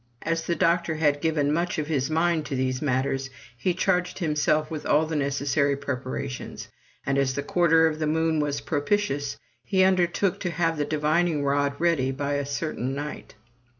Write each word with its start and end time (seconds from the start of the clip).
As 0.23 0.47
the 0.47 0.55
doctor 0.55 0.95
had 0.95 1.21
given 1.21 1.53
much 1.53 1.77
of 1.77 1.85
his 1.85 2.09
mind 2.09 2.47
to 2.47 2.55
these 2.55 2.81
mat 2.81 3.03
ters, 3.03 3.29
he 3.55 3.75
charged 3.75 4.17
himself 4.17 4.71
with 4.71 4.83
all 4.83 5.05
the 5.05 5.15
necessary 5.15 5.77
preparations, 5.77 6.69
and, 7.05 7.19
as 7.19 7.35
the 7.35 7.43
quarter 7.43 7.85
of 7.85 7.99
the 7.99 8.07
moon 8.07 8.39
was 8.39 8.61
propitious, 8.61 9.37
he 9.63 9.83
undertook 9.83 10.39
to 10.39 10.49
have 10.49 10.79
the 10.79 10.85
divining 10.85 11.43
rod 11.45 11.75
ready 11.77 12.09
by 12.09 12.33
a 12.33 12.47
certain 12.47 12.95
night. 12.95 13.35